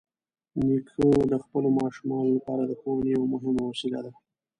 نیکه 0.65 1.07
د 1.31 1.33
خپلو 1.43 1.69
ماشومانو 1.79 2.29
لپاره 2.37 2.63
د 2.65 2.71
ښوونې 2.79 3.07
یوه 3.15 3.27
مهمه 3.33 3.61
وسیله 3.71 3.99
ده. 4.05 4.11